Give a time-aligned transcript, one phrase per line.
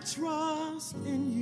[0.00, 1.37] trust in you.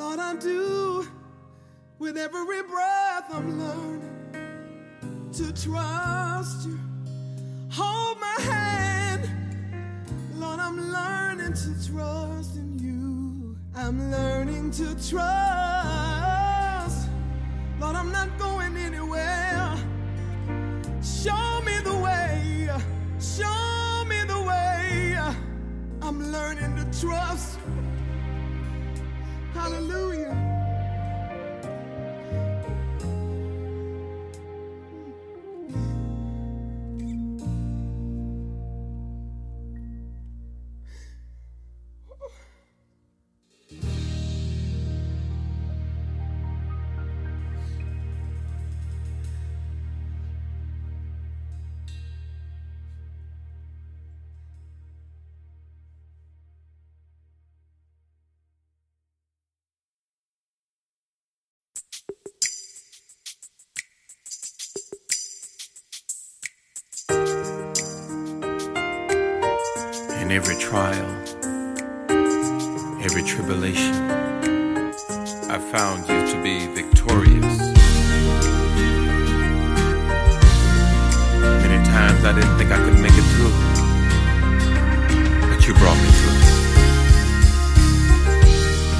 [0.00, 1.06] Lord, I do.
[1.98, 6.78] With every breath, I'm learning to trust you.
[7.70, 9.28] Hold my hand.
[10.36, 13.58] Lord, I'm learning to trust in you.
[13.74, 15.20] I'm learning to trust.
[17.78, 19.76] Lord, I'm not going anywhere.
[21.02, 22.70] Show me the way.
[23.20, 25.18] Show me the way.
[26.00, 27.49] I'm learning to trust.
[70.30, 71.10] In every trial,
[73.02, 73.96] every tribulation,
[75.50, 77.58] I found you to be victorious.
[81.64, 83.56] Many times I didn't think I could make it through,
[85.50, 86.40] but you brought me through.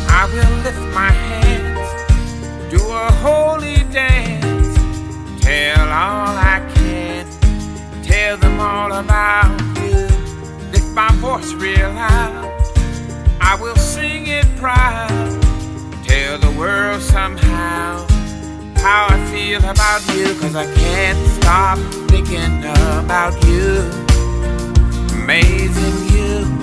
[0.09, 4.75] I will lift my hands, do a holy dance,
[5.41, 7.25] tell all I can,
[8.03, 9.60] tell them all about
[11.21, 12.51] voice real loud,
[13.41, 15.09] I will sing it proud,
[16.05, 18.07] tell the world somehow
[18.77, 21.79] how I feel about you, cause I can't stop
[22.09, 22.65] thinking
[23.05, 23.83] about you,
[25.13, 26.61] amazing you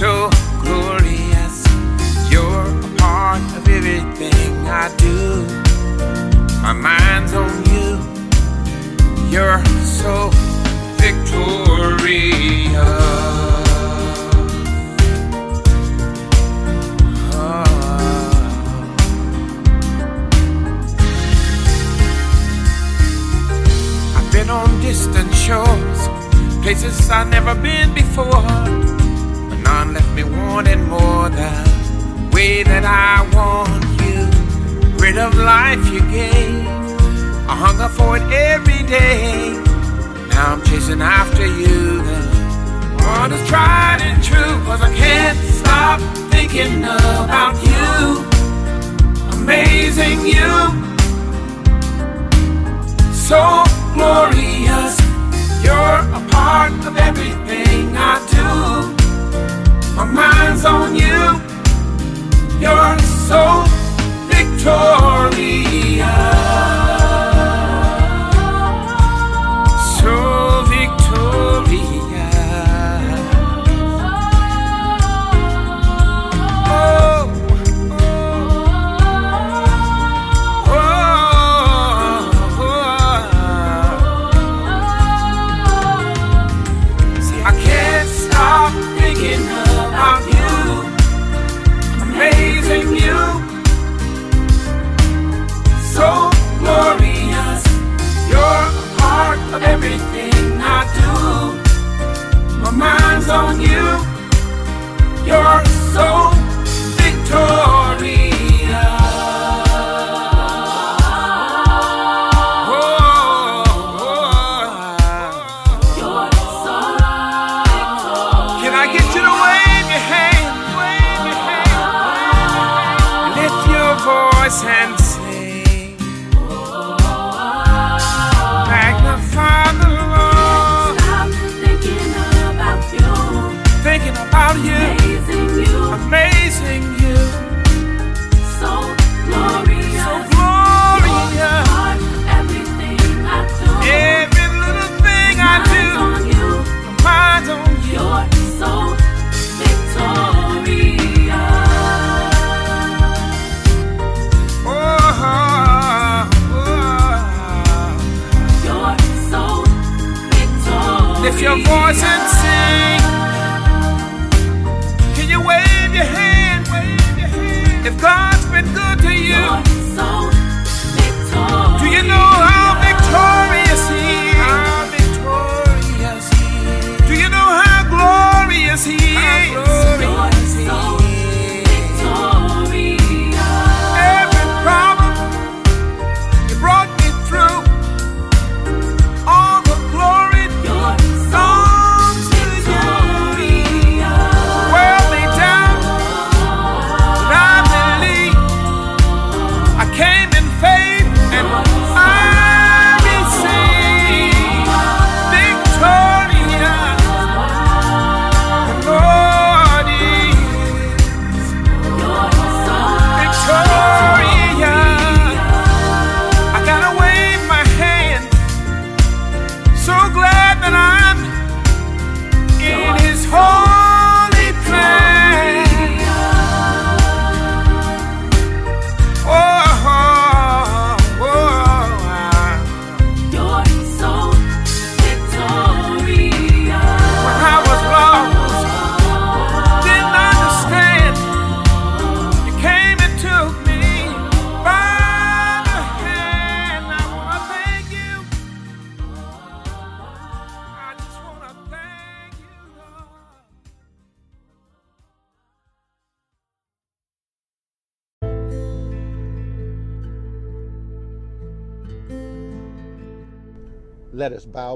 [0.00, 0.30] so
[0.62, 1.64] glorious.
[2.30, 5.44] You're a part of everything I do.
[6.60, 7.98] My mind's on you.
[9.30, 10.30] You're so
[17.32, 17.80] Ah.
[24.82, 26.00] distant shores,
[26.62, 28.26] places I've never been before.
[29.48, 31.50] But none left me wanting more the
[32.32, 34.28] way that I want you.
[34.98, 36.66] Rid of life you gave,
[37.48, 39.69] I hunger for it every day.
[40.40, 42.02] I'm chasing after you.
[42.02, 46.00] The one is tried and true, cause I can't stop
[46.32, 48.24] thinking about you.
[49.38, 50.90] Amazing you
[53.30, 53.62] so
[53.94, 54.98] glorious.
[55.62, 58.46] You're a part of everything I do.
[59.94, 61.38] My mind's on you.
[62.58, 62.98] You're
[63.28, 63.42] so
[64.34, 66.00] victorious.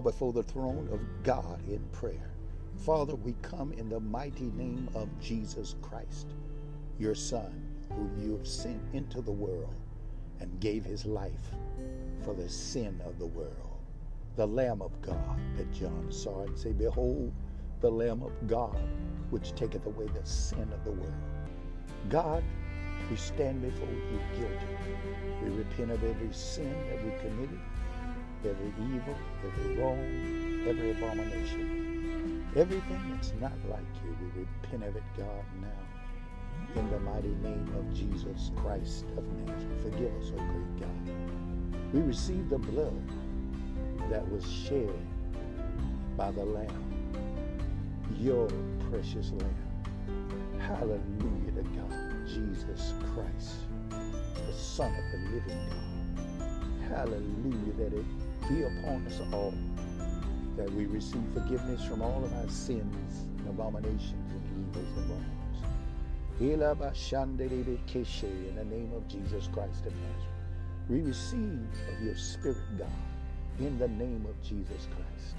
[0.04, 2.30] Before the throne of God in prayer.
[2.76, 6.28] Father, we come in the mighty name of Jesus Christ,
[6.98, 9.74] your Son, whom you have sent into the world
[10.40, 11.56] and gave his life
[12.22, 13.80] for the sin of the world.
[14.36, 17.32] The Lamb of God that John saw and said, Behold,
[17.80, 18.76] the Lamb of God,
[19.30, 21.14] which taketh away the sin of the world.
[22.10, 22.44] God,
[23.10, 24.66] we stand before you guilty.
[25.42, 27.60] We repent of every sin that we committed
[28.46, 31.90] every evil, every wrong, every abomination.
[32.56, 35.84] Everything that's not like you, we repent of it, God, now.
[36.76, 39.82] in the mighty name of Jesus Christ of Nazareth.
[39.82, 41.26] Forgive us, O great God.
[41.94, 43.02] We receive the blood
[44.10, 44.94] that was shed
[46.16, 47.06] by the Lamb,
[48.18, 48.48] your
[48.90, 49.56] precious Lamb.
[50.60, 53.56] Hallelujah to God, Jesus Christ,
[54.46, 56.88] the Son of the living God.
[56.90, 58.04] Hallelujah that it
[58.48, 59.54] be upon us all
[60.56, 65.24] that we receive forgiveness from all of our sins and abominations and evils and wrongs.
[66.40, 66.58] In
[68.56, 70.28] the name of Jesus Christ of Nazareth,
[70.88, 72.88] we receive of your Spirit, God,
[73.58, 75.36] in the name of Jesus Christ.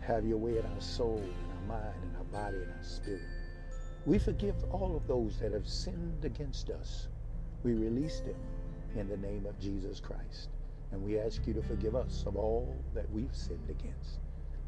[0.00, 3.20] Have your way in our soul, in our mind, in our body, in our spirit.
[4.06, 7.08] We forgive all of those that have sinned against us.
[7.62, 8.34] We release them
[8.96, 10.48] in the name of Jesus Christ.
[10.92, 14.18] And we ask you to forgive us of all that we've sinned against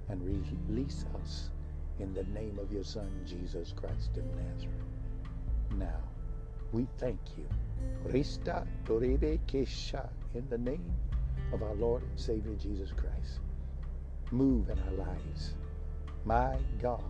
[0.08, 0.22] and
[0.68, 1.50] release us
[1.98, 4.72] in the name of your Son, Jesus Christ of Nazareth.
[5.78, 6.00] Now,
[6.72, 7.46] we thank you.
[8.06, 10.92] Resta Torebe Kesha in the name
[11.52, 13.40] of our Lord and Savior Jesus Christ.
[14.30, 15.54] Move in our lives.
[16.24, 17.02] My God,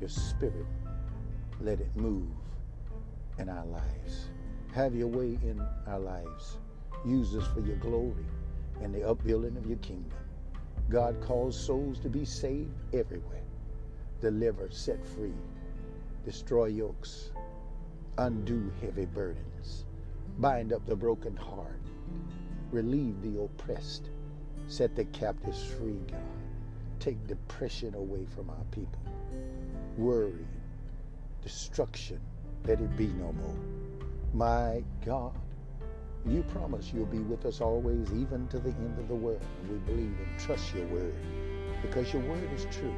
[0.00, 0.66] your spirit,
[1.60, 2.28] let it move
[3.38, 4.30] in our lives.
[4.74, 6.58] Have your way in our lives.
[7.06, 8.26] Use us for your glory
[8.82, 10.18] and the upbuilding of your kingdom.
[10.90, 13.44] God calls souls to be saved everywhere.
[14.20, 15.34] Deliver, set free,
[16.24, 17.30] destroy yokes,
[18.18, 19.84] undo heavy burdens,
[20.38, 21.80] bind up the broken heart,
[22.72, 24.10] relieve the oppressed,
[24.66, 26.20] set the captives free, God.
[26.98, 29.00] Take depression away from our people,
[29.96, 30.46] worry,
[31.42, 32.20] destruction,
[32.64, 34.00] let it be no more.
[34.34, 35.38] My God,
[36.28, 39.40] you promise you'll be with us always, even to the end of the world.
[39.70, 41.14] We believe and trust your word
[41.82, 42.94] because your word is true.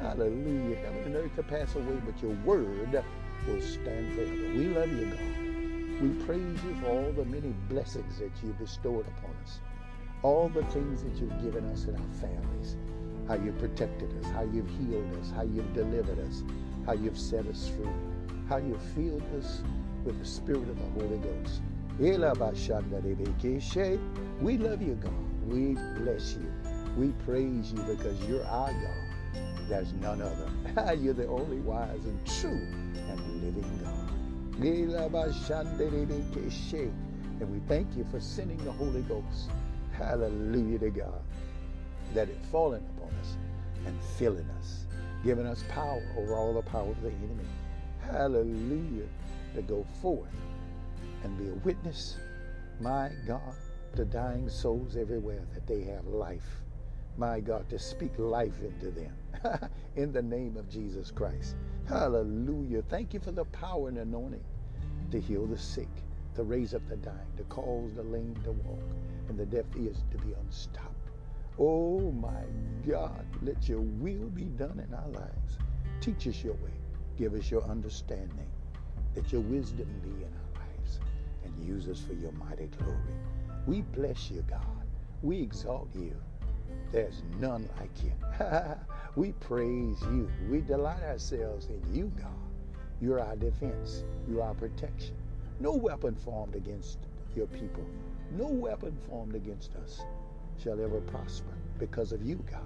[0.00, 0.76] Hallelujah.
[0.76, 3.04] Heaven and earth can pass away, but your word
[3.46, 4.30] will stand forever.
[4.54, 6.02] We love you, God.
[6.02, 9.60] We praise you for all the many blessings that you've bestowed upon us,
[10.22, 12.76] all the things that you've given us in our families,
[13.26, 16.44] how you've protected us, how you've healed us, how you've delivered us,
[16.86, 17.90] how you've set us free,
[18.48, 19.62] how you've filled us
[20.04, 21.62] with the Spirit of the Holy Ghost.
[24.40, 25.12] We love you, God.
[25.48, 26.52] We bless you.
[26.96, 29.40] We praise you because you're our God.
[29.68, 30.94] There's none other.
[30.94, 32.68] you're the only wise and true
[33.10, 34.10] and living God.
[37.40, 39.50] And we thank you for sending the Holy Ghost.
[39.90, 41.22] Hallelujah to God.
[42.14, 43.36] That it fallen upon us
[43.86, 44.86] and filling us,
[45.24, 47.44] giving us power over all the power of the enemy.
[48.00, 49.08] Hallelujah.
[49.56, 50.28] To go forth
[51.24, 52.16] and be a witness,
[52.80, 53.54] my God,
[53.96, 56.62] to dying souls everywhere that they have life.
[57.16, 59.14] My God, to speak life into them
[59.96, 61.56] in the name of Jesus Christ.
[61.88, 62.82] Hallelujah.
[62.82, 64.44] Thank you for the power and anointing
[65.10, 65.88] to heal the sick,
[66.36, 68.82] to raise up the dying, to cause the lame to walk,
[69.28, 70.94] and the deaf ears to be unstopped.
[71.58, 72.44] Oh my
[72.86, 75.58] God, let your will be done in our lives.
[76.00, 76.70] Teach us your way.
[77.18, 78.46] Give us your understanding.
[79.16, 80.47] Let your wisdom be in our
[81.56, 82.98] and use us for your mighty glory.
[83.66, 84.86] We bless you, God.
[85.22, 86.14] We exalt you.
[86.92, 88.12] There's none like you.
[89.16, 90.30] we praise you.
[90.48, 92.32] We delight ourselves in you, God.
[93.00, 94.04] You're our defense.
[94.28, 95.16] You're our protection.
[95.60, 96.98] No weapon formed against
[97.34, 97.86] your people,
[98.32, 100.00] no weapon formed against us
[100.62, 102.60] shall ever prosper because of you, God,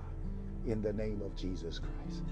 [0.67, 2.23] in the name of Jesus Christ.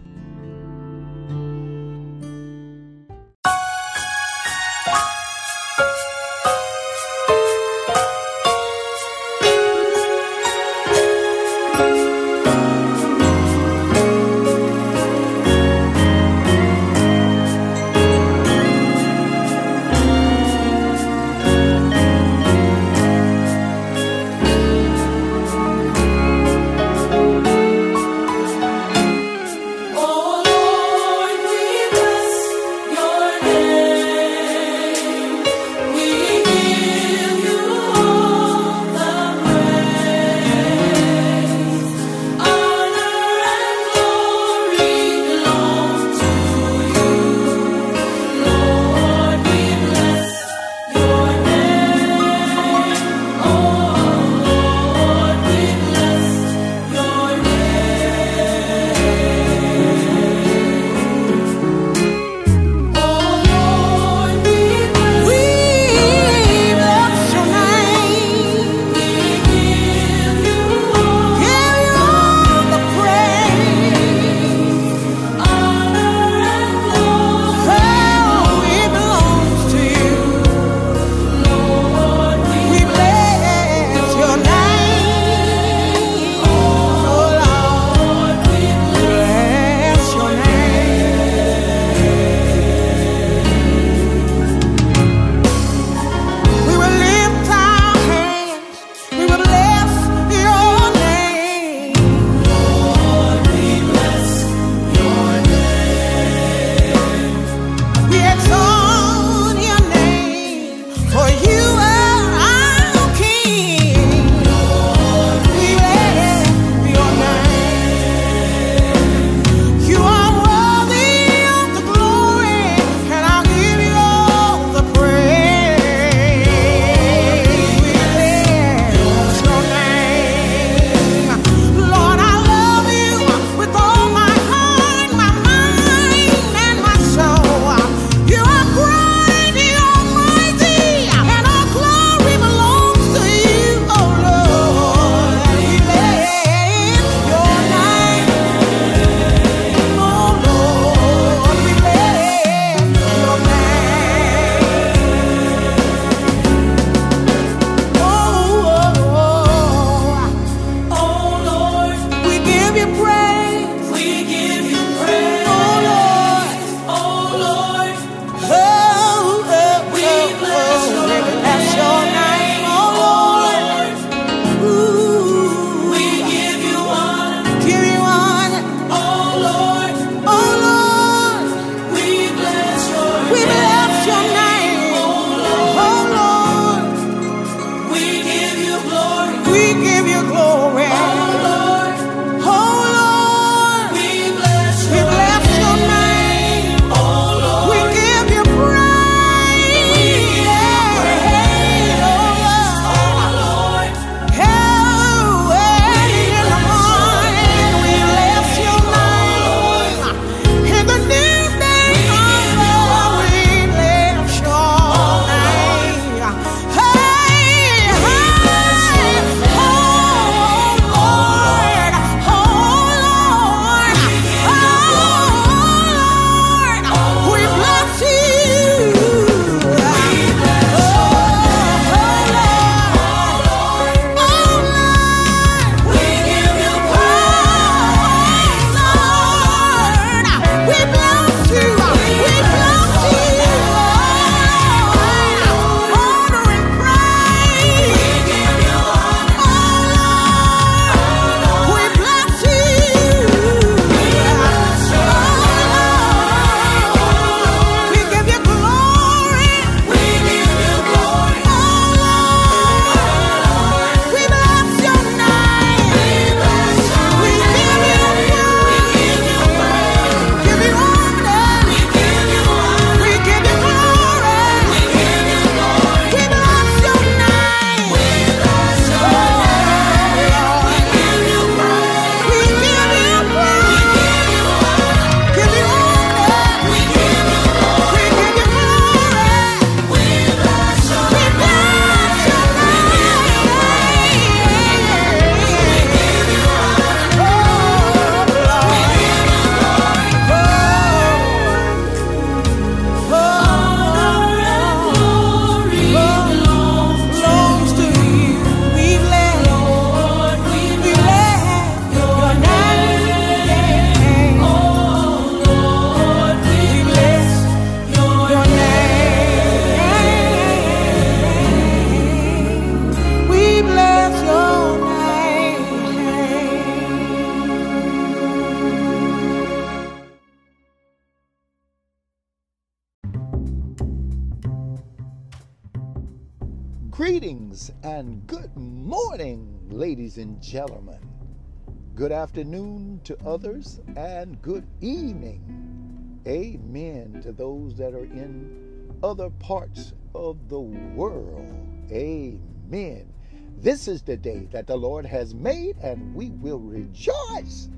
[342.20, 346.20] Afternoon to others and good evening.
[346.26, 351.48] Amen to those that are in other parts of the world.
[351.90, 353.11] Amen.
[353.56, 357.70] This is the day that the Lord has made, and we will rejoice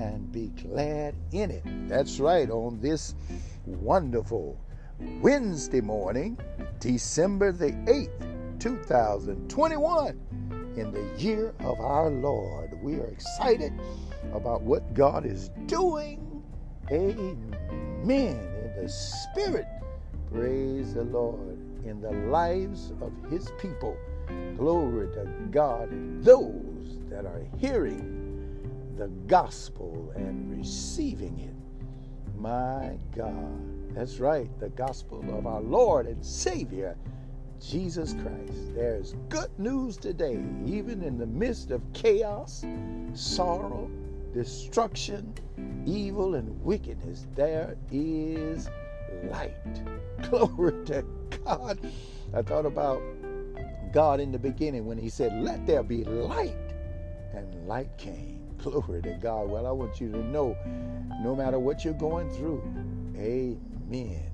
[0.00, 1.62] and be glad in it.
[1.88, 3.14] That's right, on this
[3.64, 4.58] wonderful
[5.20, 6.36] Wednesday morning,
[6.80, 10.20] December the 8th, 2021,
[10.76, 12.73] in the year of our Lord.
[12.84, 13.72] We are excited
[14.34, 16.44] about what God is doing.
[16.92, 17.56] Amen.
[18.04, 19.64] In the Spirit,
[20.30, 23.96] praise the Lord, in the lives of His people.
[24.58, 25.88] Glory to God.
[26.22, 28.60] Those that are hearing
[28.98, 32.36] the gospel and receiving it.
[32.38, 33.94] My God.
[33.94, 36.98] That's right, the gospel of our Lord and Savior,
[37.70, 38.74] Jesus Christ.
[38.74, 42.64] There's good news today, even in the midst of chaos,
[43.14, 43.90] sorrow,
[44.32, 45.32] destruction,
[45.86, 47.26] evil, and wickedness.
[47.34, 48.68] There is
[49.30, 49.54] light.
[50.30, 51.04] Glory to
[51.44, 51.78] God.
[52.34, 53.00] I thought about
[53.92, 56.74] God in the beginning when He said, Let there be light,
[57.32, 58.40] and light came.
[58.58, 59.48] Glory to God.
[59.48, 60.56] Well, I want you to know
[61.22, 62.62] no matter what you're going through,
[63.16, 64.30] amen,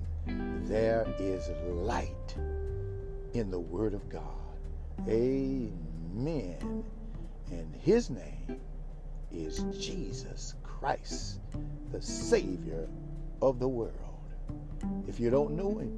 [0.67, 2.35] there is light
[3.33, 4.23] in the Word of God.
[5.07, 6.83] Amen.
[7.51, 8.59] And His name
[9.31, 11.39] is Jesus Christ,
[11.91, 12.87] the Savior
[13.41, 13.95] of the world.
[15.07, 15.93] If you don't know Him,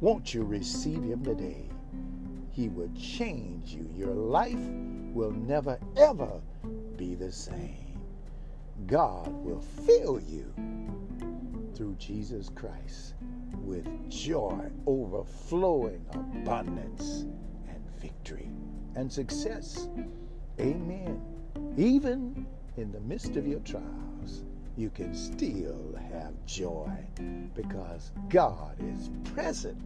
[0.00, 1.68] won't you receive Him today?
[2.50, 3.88] He will change you.
[3.96, 4.58] Your life
[5.12, 6.40] will never, ever
[6.96, 7.98] be the same.
[8.86, 10.52] God will fill you
[11.74, 13.14] through Jesus Christ
[13.58, 17.26] with joy, overflowing abundance,
[17.68, 18.50] and victory
[18.94, 19.88] and success.
[20.60, 21.20] Amen.
[21.76, 24.44] Even in the midst of your trials,
[24.76, 26.90] you can still have joy
[27.54, 29.78] because God is present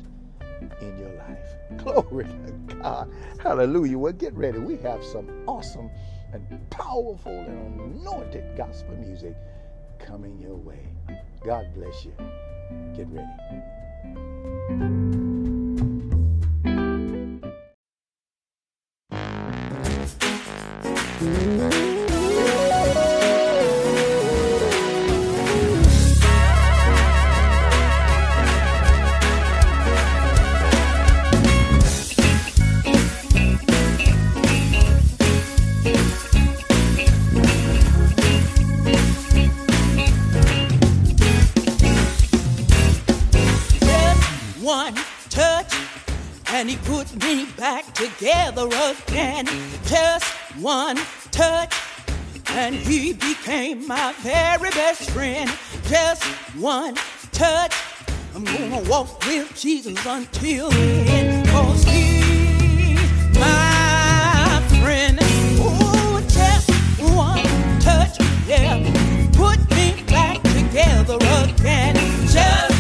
[0.81, 1.57] in your life.
[1.85, 3.11] Glory to God.
[3.41, 3.99] Hallelujah.
[3.99, 4.59] Well, get ready.
[4.59, 5.91] We have some awesome
[6.33, 9.37] and powerful and anointed gospel music
[9.99, 10.87] coming your way.
[11.45, 12.13] God bless you.
[12.97, 13.27] Get ready.
[21.25, 21.54] Mm-hmm.
[44.65, 44.95] one
[45.29, 45.75] touch
[46.47, 49.47] and he put me back together again.
[49.85, 50.25] Just
[50.59, 50.97] one
[51.31, 51.75] touch
[52.49, 55.51] and he became my very best friend.
[55.87, 56.25] Just
[56.57, 56.95] one
[57.33, 57.75] touch.
[58.35, 61.47] I'm gonna walk with Jesus until the end.
[61.49, 65.21] Cause he's my friend.
[65.61, 66.71] Ooh, just
[67.13, 67.45] one
[67.81, 68.17] touch,
[68.49, 68.79] yeah.
[69.35, 71.97] Put me back together again.
[72.29, 72.74] Just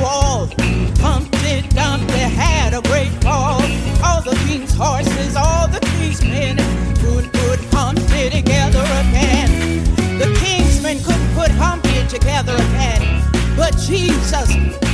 [0.00, 0.52] walls,
[1.00, 3.62] pumped it, dumped they had a great fall.
[4.04, 6.56] All the king's horses, all the king's men,
[6.96, 9.84] could put Humpty together again.
[10.18, 13.22] The king's men couldn't put Humpty together again,
[13.56, 14.48] but Jesus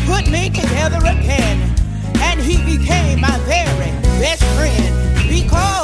[0.06, 1.58] put me together again,
[2.20, 5.83] and he became my very best friend because.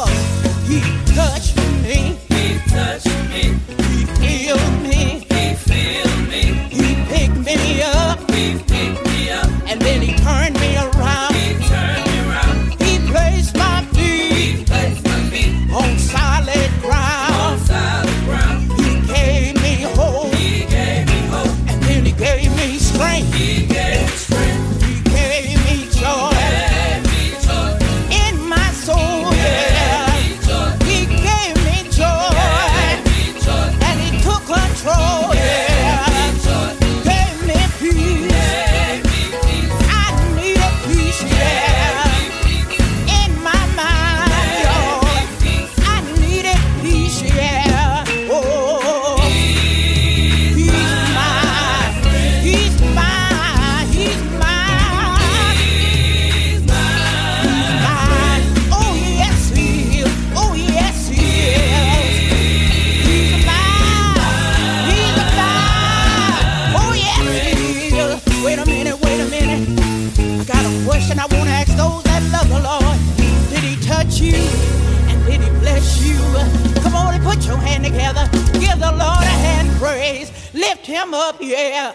[81.01, 81.95] am up, yeah.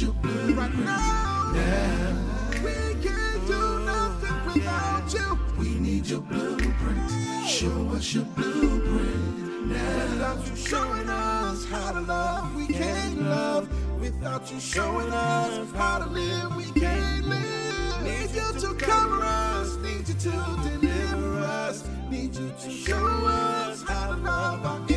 [0.00, 1.52] you blue right now.
[1.52, 2.50] now.
[2.64, 5.38] We can't do nothing without you.
[5.58, 7.10] We need your blueprint.
[7.46, 9.66] Show us your blueprint.
[9.66, 10.08] Now.
[10.10, 13.68] Without you showing us how to love, we can't love.
[14.00, 18.02] Without you showing us how to live, we can't live.
[18.02, 20.30] Need you to cover us, need you to
[20.64, 24.89] deliver us, need you to show us how to love.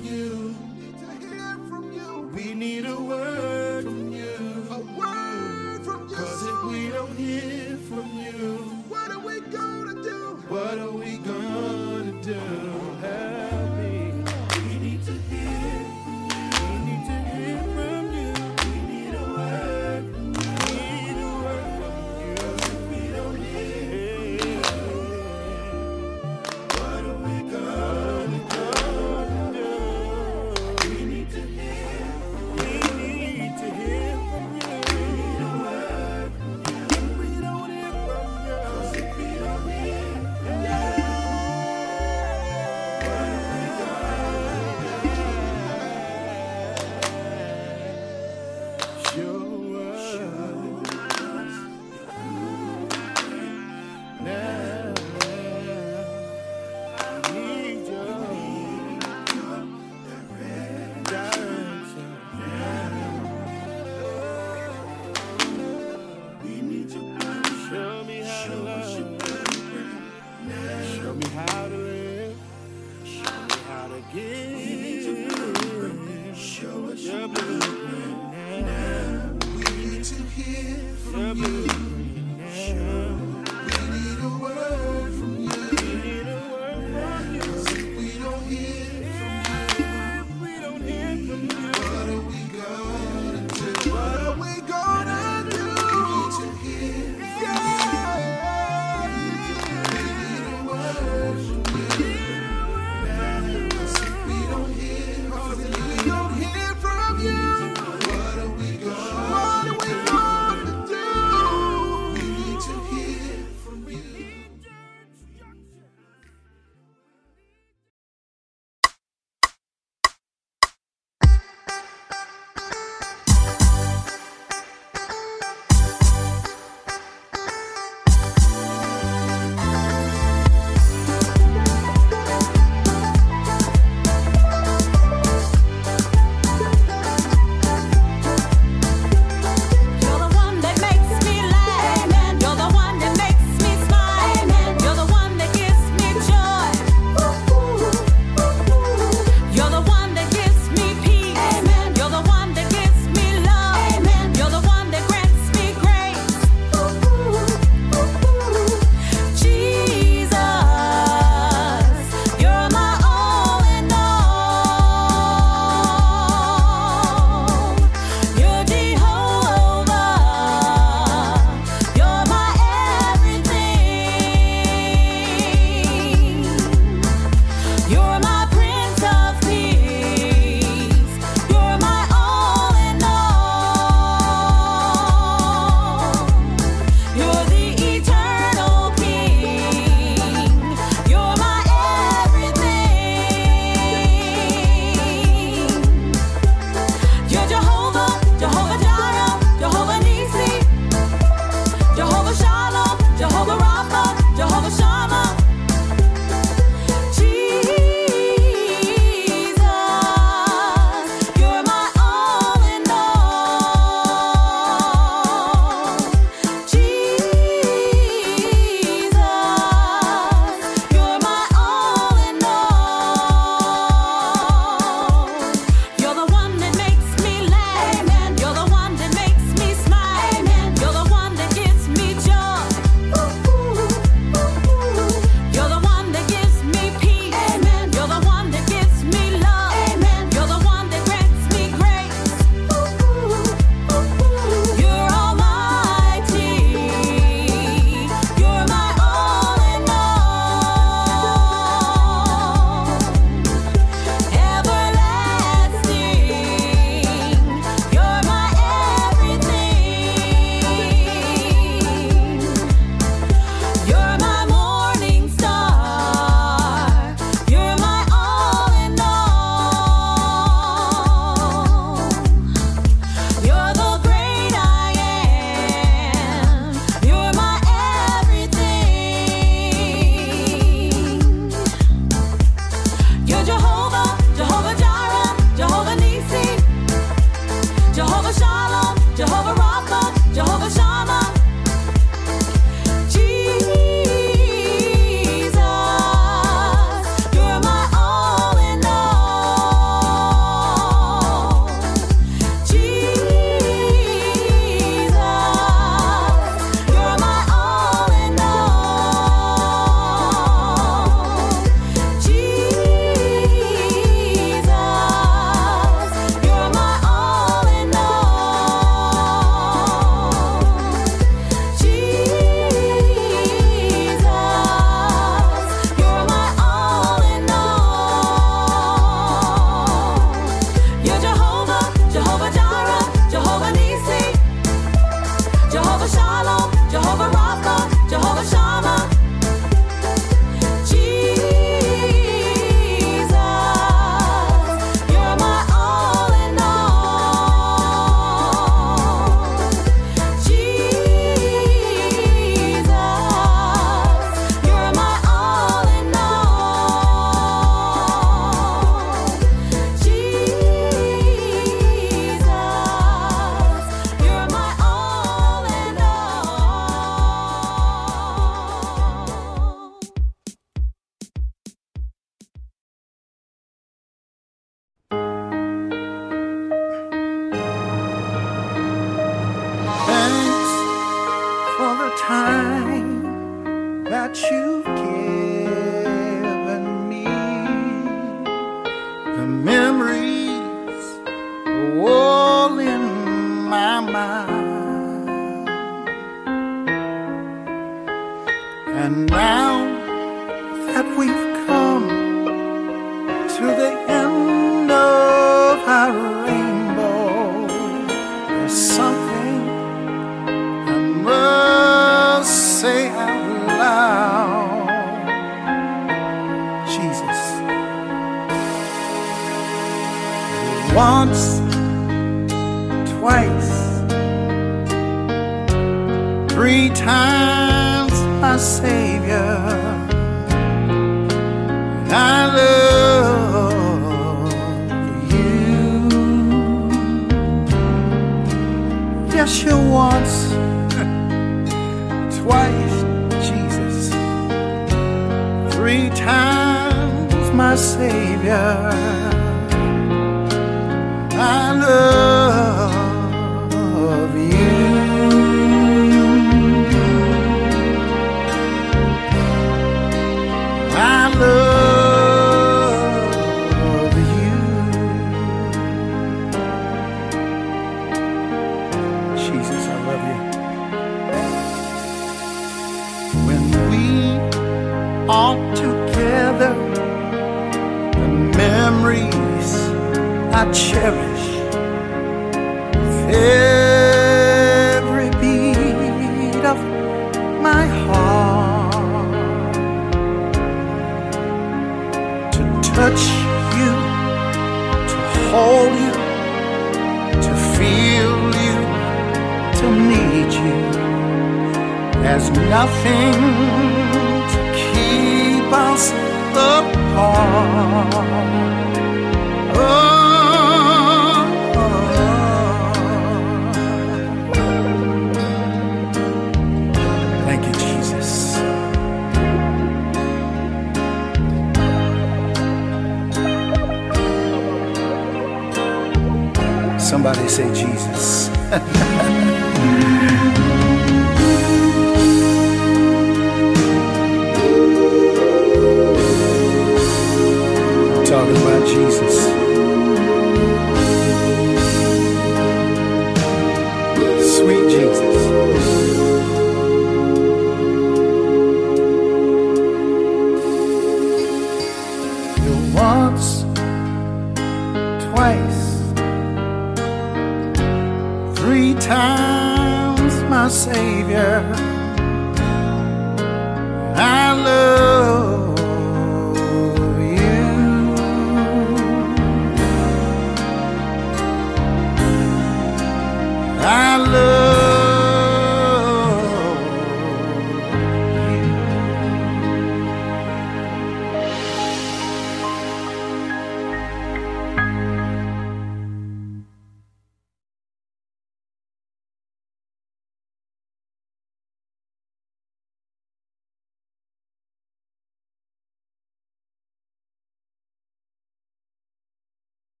[0.00, 0.41] you.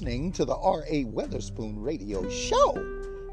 [0.00, 1.04] Listening to the R.A.
[1.04, 2.72] Weatherspoon Radio Show,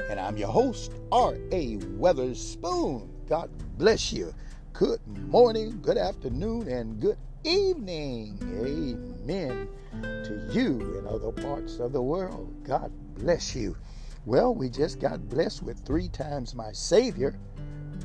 [0.09, 1.77] and I'm your host, R.A.
[1.77, 3.07] Weatherspoon.
[3.29, 4.33] God bless you.
[4.73, 8.37] Good morning, good afternoon, and good evening.
[8.65, 9.69] Amen
[10.01, 12.53] to you in other parts of the world.
[12.65, 13.77] God bless you.
[14.25, 17.39] Well, we just got blessed with three times my Savior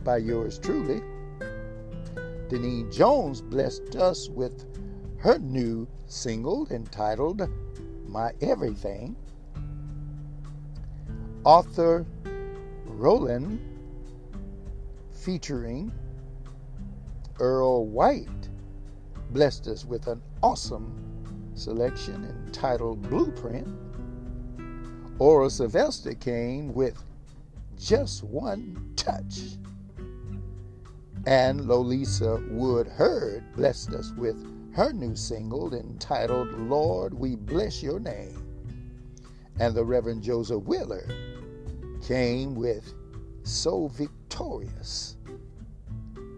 [0.05, 1.03] by yours truly.
[2.49, 4.67] Denise Jones blessed us with
[5.19, 7.49] her new single entitled
[8.13, 9.17] My Everything.
[11.47, 12.05] Arthur
[12.85, 13.59] Rowland
[15.11, 15.91] featuring
[17.41, 18.51] Earl White
[19.31, 20.93] blessed us with an awesome
[21.55, 23.67] selection entitled Blueprint.
[25.19, 27.03] Ora Sylvester came with
[27.79, 29.57] Just One Touch.
[31.25, 38.01] And Lolisa Wood Heard blessed us with her new single entitled Lord, We Bless Your
[38.01, 38.43] Name.
[39.61, 41.07] And the Reverend Joseph Wheeler
[42.07, 42.95] came with
[43.43, 45.19] So Victorious.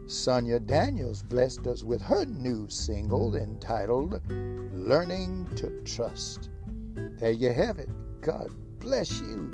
[0.06, 6.50] Sonia Daniels blessed us with her new single entitled Learning to Trust.
[6.94, 7.88] There you have it.
[8.20, 9.50] God bless you.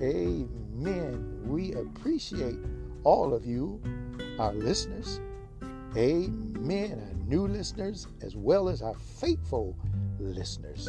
[0.00, 1.42] Amen.
[1.44, 2.58] We appreciate
[3.02, 3.80] all of you,
[4.38, 5.20] our listeners.
[5.96, 7.09] Amen.
[7.30, 9.76] New listeners, as well as our faithful
[10.18, 10.88] listeners.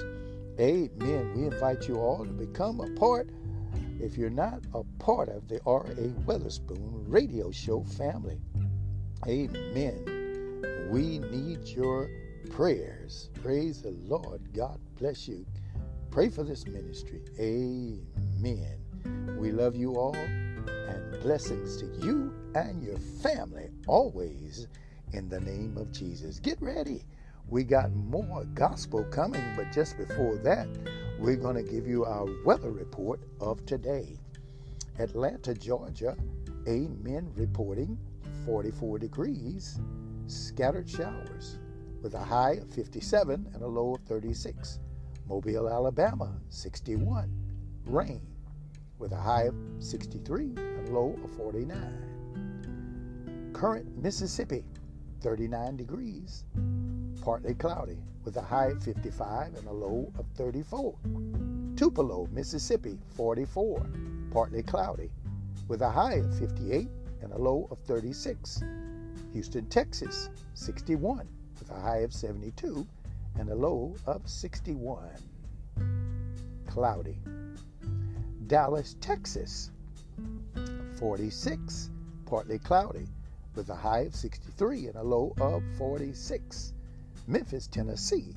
[0.60, 1.34] Amen.
[1.36, 3.30] We invite you all to become a part,
[4.00, 6.10] if you're not a part of the R.A.
[6.26, 8.42] Weatherspoon radio show family.
[9.28, 10.90] Amen.
[10.90, 12.10] We need your
[12.50, 13.30] prayers.
[13.44, 14.42] Praise the Lord.
[14.52, 15.46] God bless you.
[16.10, 17.22] Pray for this ministry.
[17.40, 18.80] Amen.
[19.38, 24.66] We love you all and blessings to you and your family always
[25.14, 26.40] in the name of Jesus.
[26.40, 27.06] Get ready.
[27.48, 30.68] We got more gospel coming, but just before that,
[31.20, 34.18] we're going to give you our weather report of today.
[35.00, 36.16] Atlanta, Georgia,
[36.68, 37.98] amen, reporting
[38.46, 39.80] 44 degrees,
[40.28, 41.60] scattered showers
[42.02, 44.80] with a high of 57 and a low of 36.
[45.28, 47.32] Mobile, Alabama, 61,
[47.86, 48.22] rain
[48.98, 53.52] with a high of 63 and low of 49.
[53.54, 54.64] Corinth, Mississippi,
[55.22, 56.46] 39 degrees,
[57.22, 60.96] partly cloudy with a high of 55 and a low of 34.
[61.76, 63.86] Tupelo, Mississippi, 44,
[64.32, 65.12] partly cloudy
[65.68, 66.88] with a high of 58
[67.22, 68.64] and a low of 36.
[69.34, 71.28] Houston, Texas, 61
[71.60, 72.86] with a high of 72
[73.38, 75.08] and a low of 61.
[76.68, 77.18] Cloudy.
[78.48, 79.72] Dallas, Texas,
[80.98, 81.92] 46,
[82.26, 83.08] partly cloudy
[83.56, 86.74] with a high of 63 and a low of 46.
[87.28, 88.34] Memphis, Tennessee,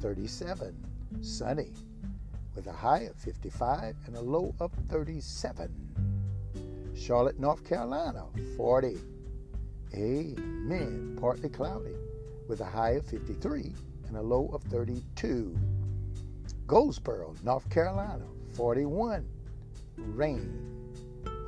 [0.00, 0.74] 37,
[1.20, 1.72] sunny
[2.54, 5.70] with a high of 55 and a low of 37.
[6.94, 8.24] Charlotte, North Carolina,
[8.56, 8.98] 40.
[9.94, 11.16] Amen.
[11.20, 11.94] Partly cloudy
[12.48, 13.72] with a high of 53
[14.08, 15.56] and a low of 32.
[16.66, 19.26] Goldsboro, North Carolina, 41.
[19.96, 20.69] Rain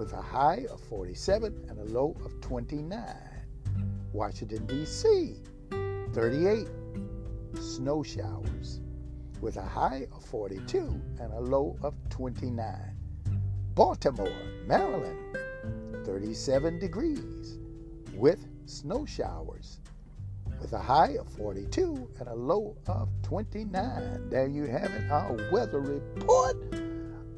[0.02, 2.98] with a high of 47 and a low of 29.
[4.12, 5.36] Washington, D.C.,
[6.12, 6.66] 38.
[7.60, 8.80] Snow showers
[9.40, 12.74] with a high of 42 and a low of 29.
[13.76, 15.38] Baltimore, Maryland,
[16.04, 17.58] 37 degrees
[18.12, 19.78] with snow showers
[20.60, 24.30] with a high of 42 and a low of 29.
[24.30, 26.56] There you have it, our weather report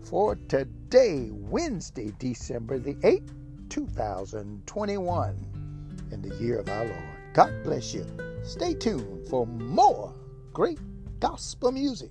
[0.05, 3.31] for today, Wednesday, December the 8th,
[3.71, 7.03] 2021, in the year of our Lord.
[7.33, 8.07] God bless you.
[8.43, 10.15] Stay tuned for more
[10.53, 10.79] great
[11.21, 12.11] gospel music.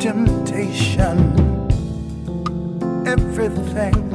[0.00, 1.18] temptation.
[3.06, 4.08] Everything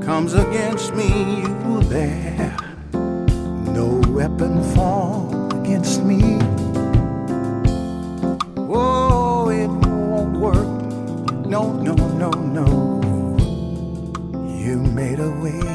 [0.00, 2.56] comes against me, you there.
[2.92, 6.38] No weapon formed against me.
[8.56, 10.72] Oh, it won't work.
[11.46, 12.66] No, no, no, no.
[14.48, 15.73] You made a way.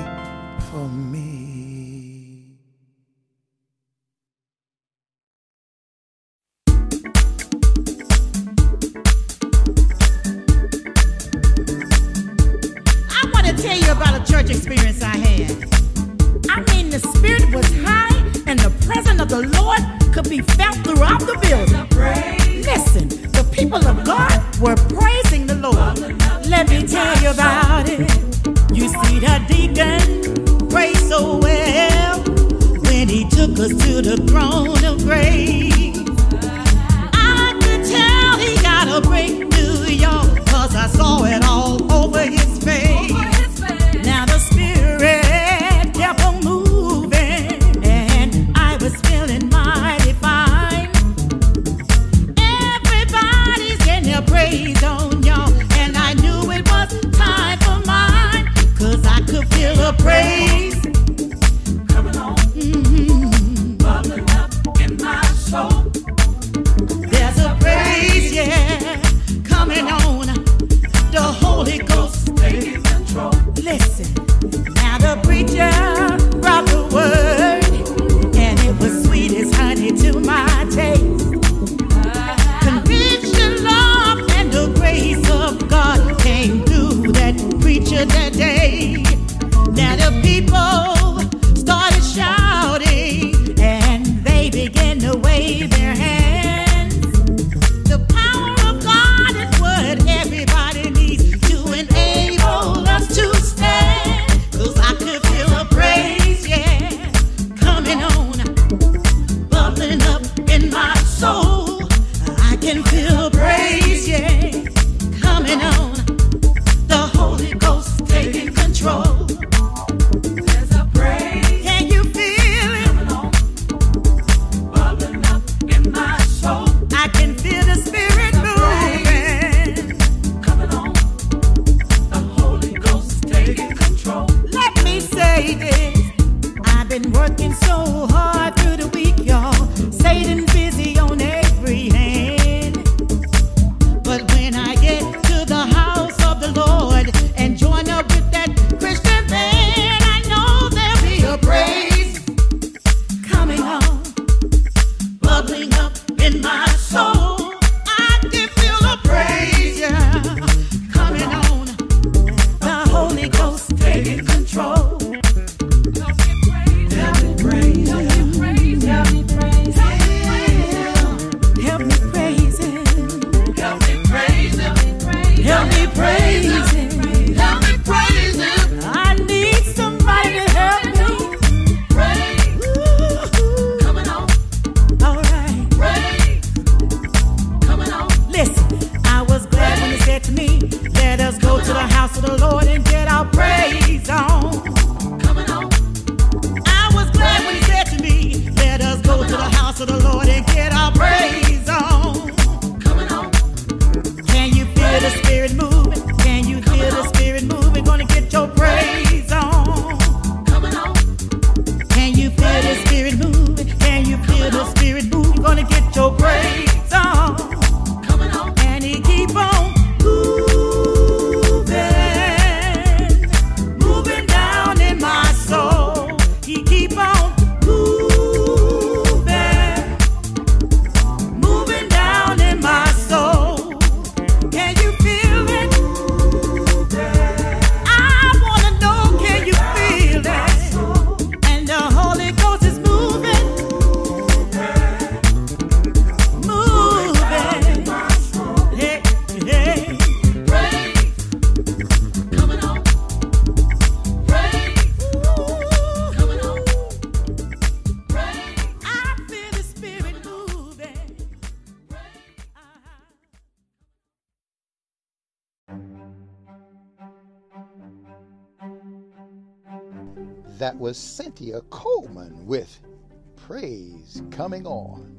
[274.31, 275.15] Coming On.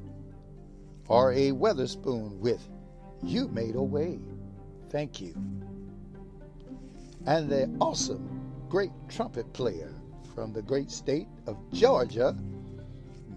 [1.09, 1.51] R.A.
[1.51, 2.67] Weatherspoon with
[3.23, 4.19] You Made a Way.
[4.89, 5.33] Thank you.
[7.25, 9.93] And the awesome, great trumpet player
[10.33, 12.35] from the great state of Georgia,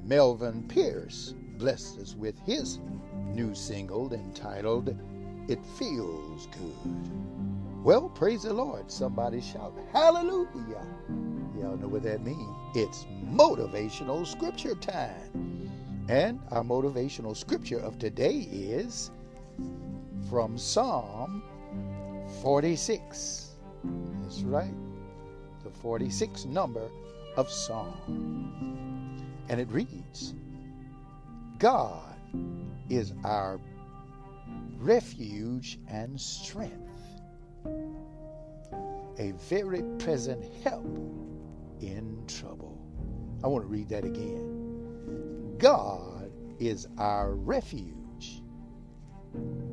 [0.02, 2.80] Melvin Pierce, blessed us with his
[3.26, 4.96] new single entitled
[5.48, 7.10] It Feels Good.
[7.84, 8.90] Well, praise the Lord.
[8.90, 10.86] Somebody shout, Hallelujah.
[11.58, 12.63] Y'all know what that means.
[12.76, 15.70] It's motivational scripture time.
[16.08, 19.12] And our motivational scripture of today is
[20.28, 21.40] from Psalm
[22.42, 23.50] 46.
[24.22, 24.74] That's right.
[25.62, 26.90] The 46th number
[27.36, 29.22] of Psalm.
[29.48, 30.34] And it reads
[31.58, 32.16] God
[32.90, 33.60] is our
[34.78, 36.90] refuge and strength,
[39.18, 40.84] a very present help
[41.80, 42.63] in trouble.
[43.44, 45.58] I want to read that again.
[45.58, 48.42] God is our refuge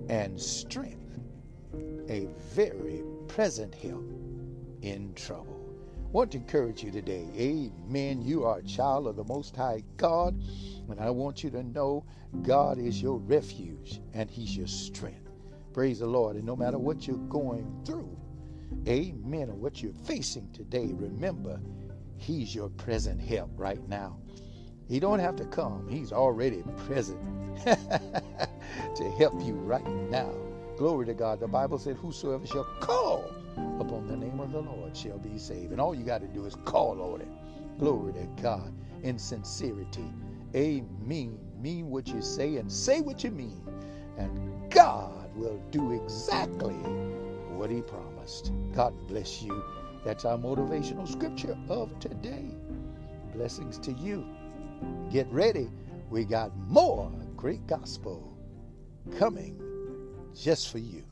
[0.10, 1.18] and strength,
[2.10, 4.12] a very present help
[4.82, 5.58] in trouble.
[6.04, 7.26] I want to encourage you today.
[7.38, 8.22] Amen.
[8.22, 10.38] You are a child of the Most High God,
[10.90, 12.04] and I want you to know
[12.42, 15.32] God is your refuge and He's your strength.
[15.72, 16.36] Praise the Lord.
[16.36, 18.18] And no matter what you're going through,
[18.86, 21.62] amen, or what you're facing today, remember
[22.22, 24.20] He's your present help right now.
[24.88, 25.88] He don't have to come.
[25.90, 27.20] He's already present
[27.66, 30.32] to help you right now.
[30.78, 31.40] Glory to God.
[31.40, 33.26] The Bible said, Whosoever shall call
[33.80, 35.72] upon the name of the Lord shall be saved.
[35.72, 37.28] And all you got to do is call on it.
[37.80, 40.06] Glory to God in sincerity.
[40.56, 41.40] Amen.
[41.60, 43.64] Mean what you say and say what you mean.
[44.18, 48.52] And God will do exactly what He promised.
[48.76, 49.64] God bless you.
[50.04, 52.46] That's our motivational scripture of today.
[53.34, 54.26] Blessings to you.
[55.12, 55.70] Get ready.
[56.10, 58.36] We got more great gospel
[59.18, 59.62] coming
[60.36, 61.04] just for you.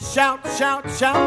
[0.00, 1.25] Shout, shout, shout.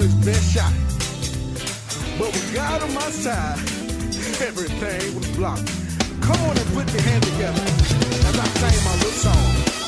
[0.00, 0.72] his best shot.
[2.18, 3.58] But with God on my side,
[4.40, 5.70] everything was blocked.
[6.20, 7.62] Come on and put your hands together
[8.28, 9.85] as I sing my little song.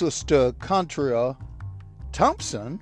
[0.00, 1.36] sister Contra
[2.10, 2.80] Thompson,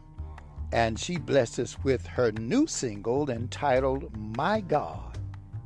[0.71, 5.19] and she blessed us with her new single entitled My God.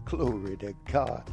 [0.07, 1.31] Glory to God.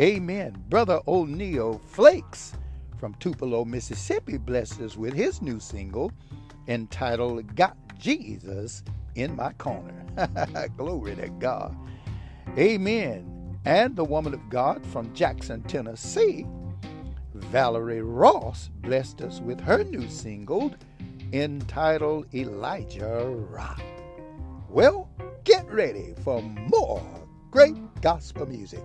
[0.00, 0.64] Amen.
[0.70, 2.54] Brother O'Neill Flakes
[2.98, 6.10] from Tupelo, Mississippi blessed us with his new single
[6.66, 8.82] entitled Got Jesus
[9.14, 10.06] in My Corner.
[10.78, 11.76] Glory to God.
[12.56, 13.58] Amen.
[13.66, 16.46] And the woman of God from Jackson, Tennessee
[17.34, 20.74] Valerie Ross blessed us with her new single
[21.32, 23.82] entitled Elijah Rock.
[24.68, 25.08] Well,
[25.44, 27.02] get ready for more
[27.50, 28.82] great gospel music.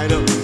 [0.00, 0.39] light up.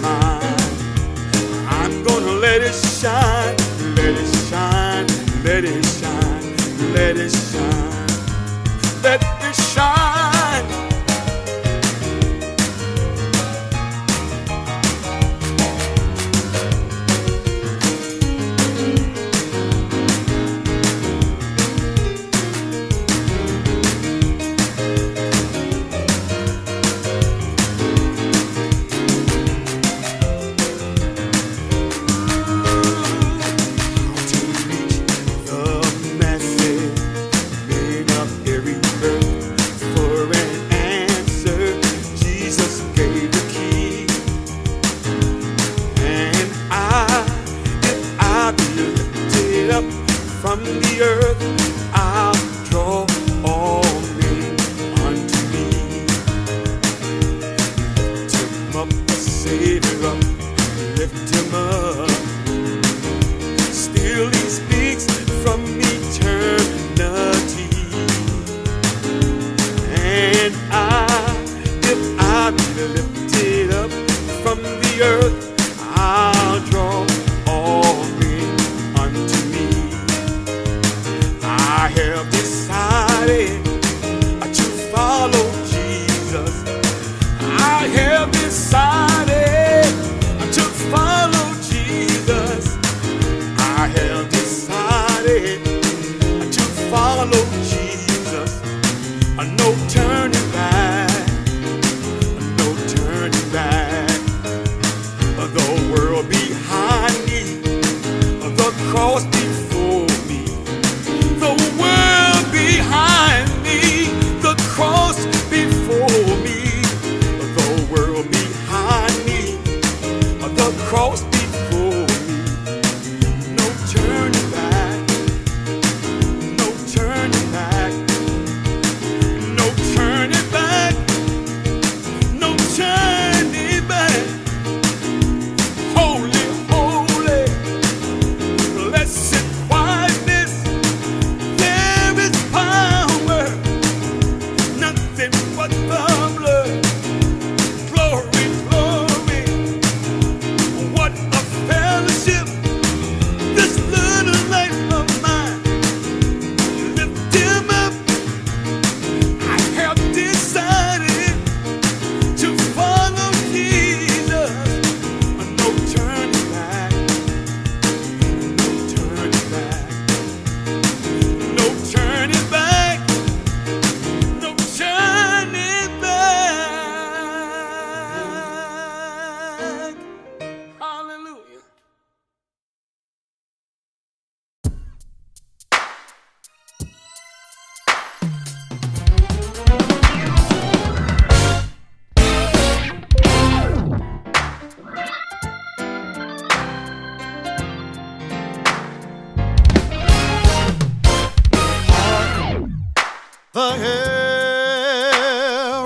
[203.56, 203.72] the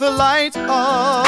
[0.00, 1.25] the light of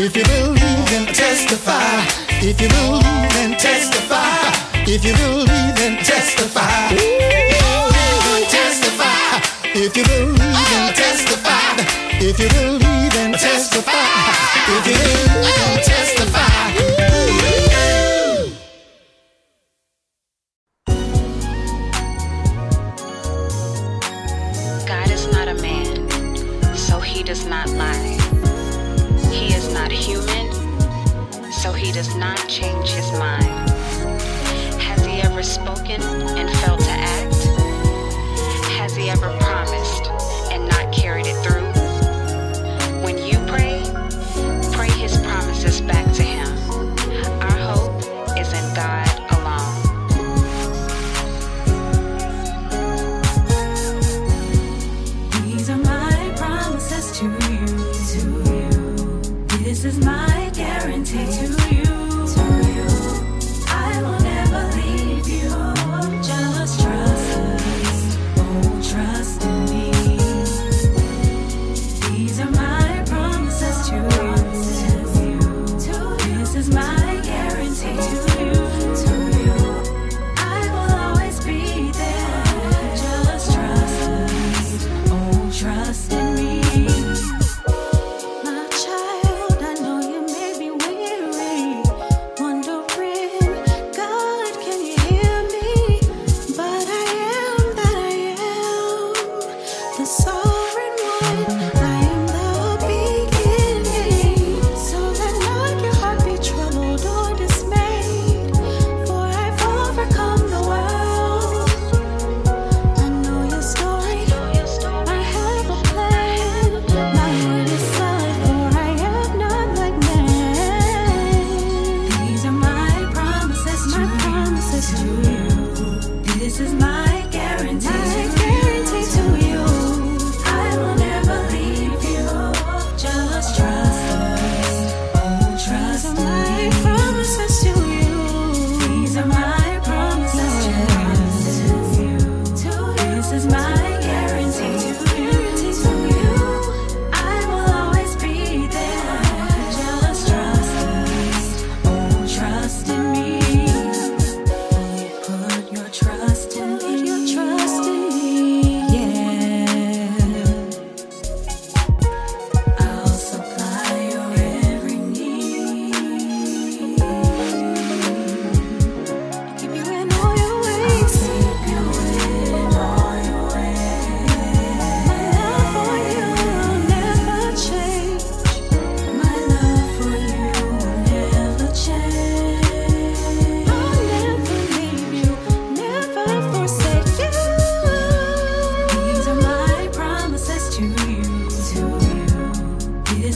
[0.00, 2.04] If you believe, then testify.
[2.40, 3.02] If you believe,
[3.32, 4.22] then testify.
[4.86, 6.94] If you believe, then testify.
[9.74, 11.74] If you believe, then testify.
[12.20, 12.87] If you believe.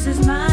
[0.04, 0.51] This is my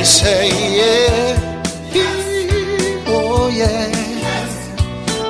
[0.00, 0.48] We say,
[0.78, 1.36] yeah,
[3.06, 3.92] oh yeah.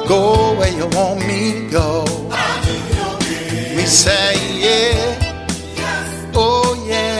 [0.07, 2.05] Go where you want me to go.
[3.75, 5.19] We say, yeah,
[6.37, 7.19] oh yeah.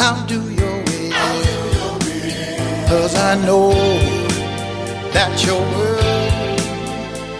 [0.00, 1.12] I'll do your will.
[2.90, 3.72] Cause I know
[5.14, 6.60] that your word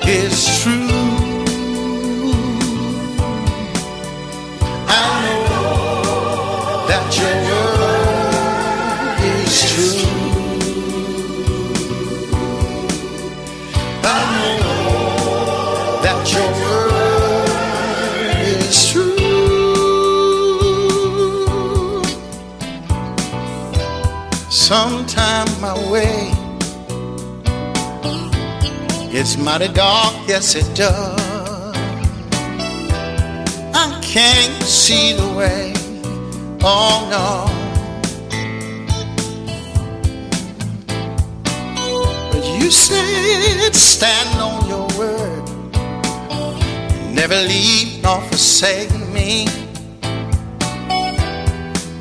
[0.09, 0.96] is true.
[24.67, 26.33] Sometime my way
[29.15, 31.77] it's mighty dark, yes it does.
[33.73, 35.73] I can't see the way.
[36.65, 37.47] Oh no.
[42.33, 45.45] But you said stand on your word.
[47.15, 49.47] Never leave nor forsake me.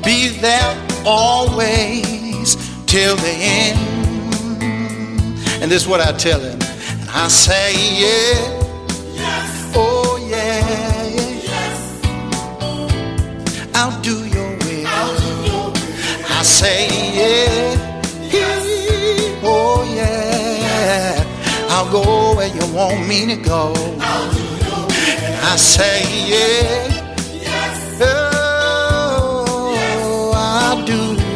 [0.02, 0.76] Be there
[1.06, 2.15] always
[2.96, 3.78] till the end.
[5.60, 6.58] And this is what I tell him.
[7.00, 8.38] And I say, yeah.
[9.74, 11.74] Oh yeah, yeah.
[13.74, 14.86] I'll do your will.
[16.38, 16.88] I say,
[17.20, 17.76] yeah.
[19.42, 21.22] Oh, yeah.
[21.68, 23.74] I'll go where you want me to go.
[25.52, 26.00] I say,
[26.32, 27.04] yeah.
[28.00, 28.25] Oh,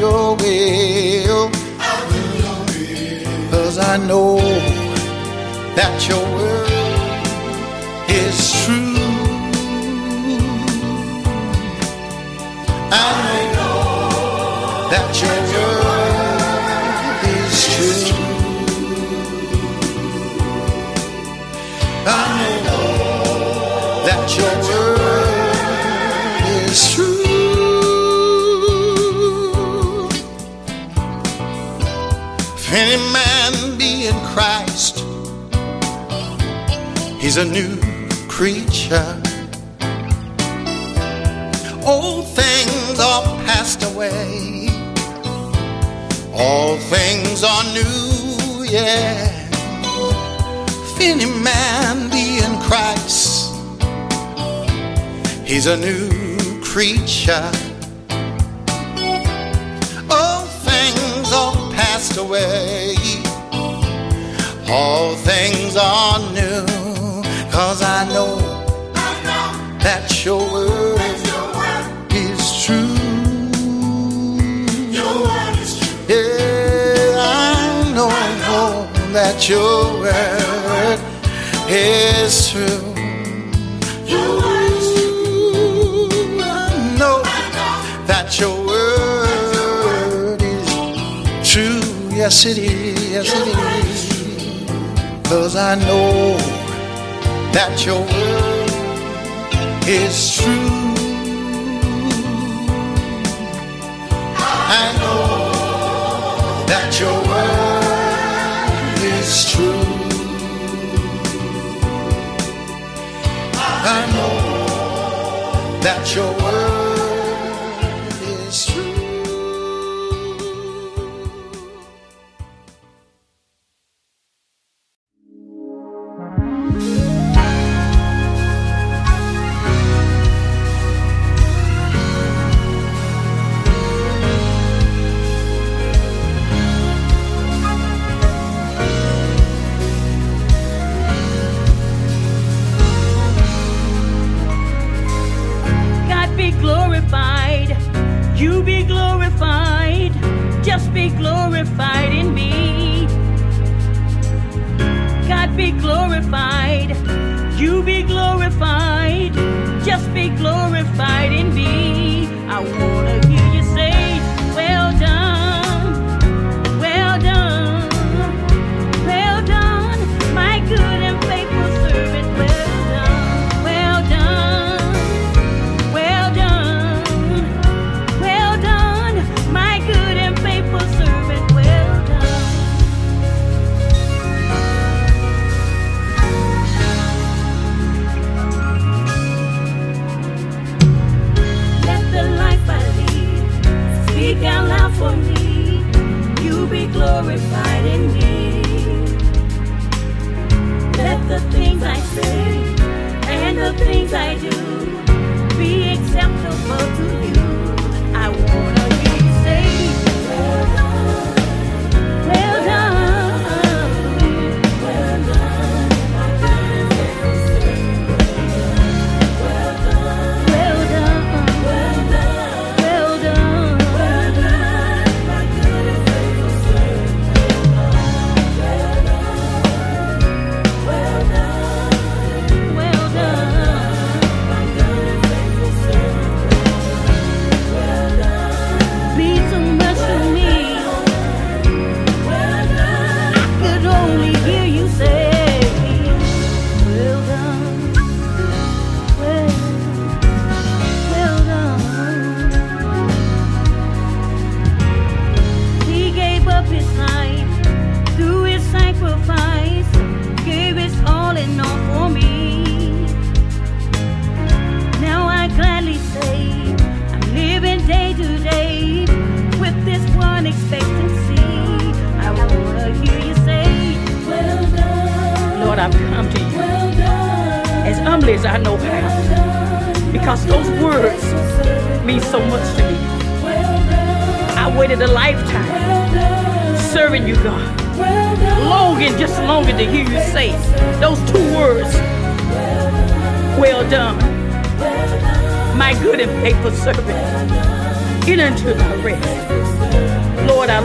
[0.01, 1.51] do your will.
[1.79, 4.39] I will, Cause I know
[5.75, 6.71] that your word
[8.09, 8.97] is true.
[12.93, 12.95] I
[13.55, 15.91] know that your word
[17.37, 18.17] is true.
[22.07, 22.09] I
[22.67, 22.87] know
[24.07, 24.90] that your word
[37.31, 37.77] he's a new
[38.27, 39.23] creature.
[41.87, 44.67] Old things are passed away.
[46.33, 49.49] All things are new, yeah.
[50.83, 50.99] If
[51.45, 53.55] man be in Christ,
[55.47, 56.09] he's a new
[56.65, 57.49] creature.
[60.11, 62.97] All things are passed away.
[64.69, 66.80] All things are new.
[67.51, 68.37] Cause I know
[69.81, 71.01] that your word
[72.13, 72.95] is true.
[76.09, 78.11] Yeah, I know
[79.13, 81.01] that your word
[81.69, 82.95] is true.
[86.43, 87.23] I know
[88.07, 91.81] that your word is true.
[92.15, 93.11] Yes, it is.
[93.11, 94.11] Yes, it is.
[95.29, 96.60] Cause I know
[97.53, 98.71] that your word
[99.89, 100.71] is true.
[104.73, 105.53] I know
[106.67, 109.85] that your word is true.
[113.83, 114.35] I know
[115.83, 116.70] that your word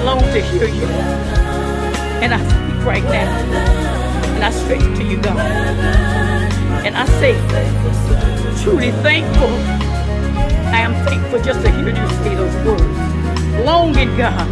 [0.05, 0.85] long to hear you.
[2.21, 3.27] And I speak right now.
[4.35, 5.39] And I speak to you, God.
[6.85, 7.33] And I say,
[8.63, 9.49] truly thankful.
[10.71, 13.65] I am thankful just to hear you say those words.
[13.65, 14.47] Longing, God,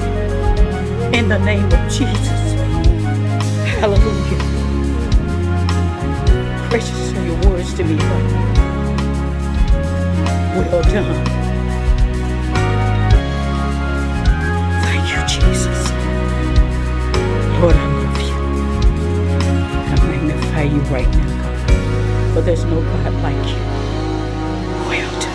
[1.13, 2.41] in the name of Jesus.
[3.77, 4.39] Hallelujah.
[6.69, 8.31] Precious are your words to me, God.
[10.57, 11.42] Well done.
[15.27, 15.89] Jesus.
[17.59, 18.33] Lord, I love you.
[19.89, 22.33] I magnify you right now, God.
[22.33, 23.59] For there's no God like you.
[24.89, 25.33] Well done.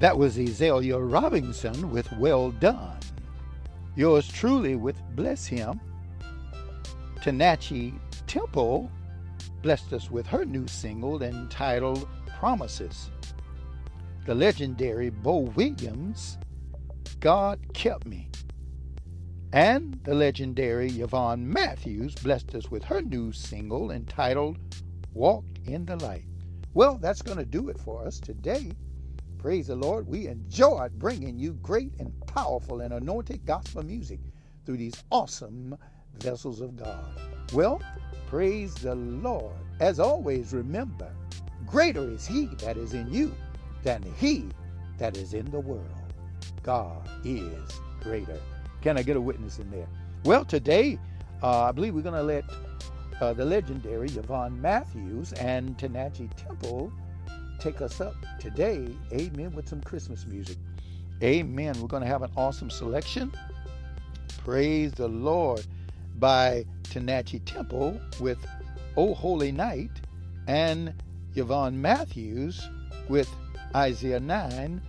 [0.00, 2.98] That was Azalea Robinson with Well Done.
[3.96, 5.80] Yours truly with Bless Him.
[7.24, 8.90] Tanachi Temple
[9.62, 13.10] blessed us with her new single entitled Promises.
[14.26, 16.36] The legendary Bo Williams,
[17.20, 18.28] God Kept Me.
[19.54, 24.58] And the legendary Yvonne Matthews blessed us with her new single entitled
[25.14, 26.26] Walk in the Light.
[26.74, 28.70] Well, that's going to do it for us today.
[29.38, 30.06] Praise the Lord.
[30.06, 34.20] We enjoyed bringing you great and powerful and anointed gospel music
[34.66, 35.78] through these awesome
[36.20, 37.20] vessels of God.
[37.52, 37.82] Well,
[38.26, 39.54] praise the Lord.
[39.80, 41.10] As always, remember,
[41.66, 43.34] greater is He that is in you
[43.82, 44.46] than He
[44.98, 46.14] that is in the world.
[46.62, 48.40] God is greater.
[48.80, 49.88] Can I get a witness in there?
[50.24, 50.98] Well, today,
[51.42, 52.44] uh, I believe we're going to let
[53.20, 56.92] uh, the legendary Yvonne Matthews and Tanachi Temple
[57.58, 60.58] take us up today, amen, with some Christmas music.
[61.22, 61.80] Amen.
[61.80, 63.32] We're going to have an awesome selection.
[64.44, 65.64] Praise the Lord
[66.18, 68.38] by Tanachi Temple with
[68.96, 69.90] O Holy Night
[70.46, 70.94] and
[71.34, 72.68] Yvonne Matthews
[73.08, 73.28] with
[73.74, 74.80] Isaiah 9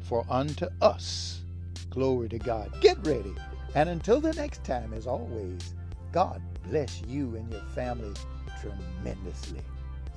[0.00, 1.42] for unto us.
[1.90, 2.70] Glory to God.
[2.80, 3.34] Get ready.
[3.74, 5.74] And until the next time, as always,
[6.12, 8.14] God bless you and your family
[8.60, 9.62] tremendously.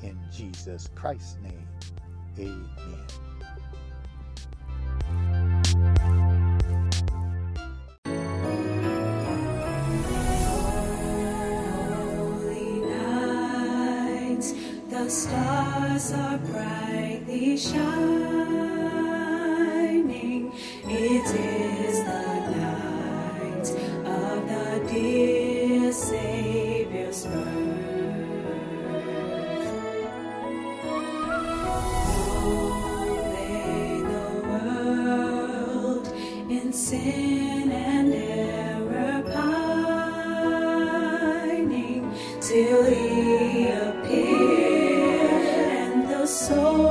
[0.03, 1.67] In Jesus Christ's name,
[2.37, 3.07] amen.
[14.97, 17.81] The stars are brightly shining.
[20.85, 22.25] It is the
[22.57, 23.67] night
[24.05, 27.77] of the dear Savior's birth.
[32.41, 36.07] Oh, lay the world
[36.49, 37.71] in sin
[46.47, 46.86] so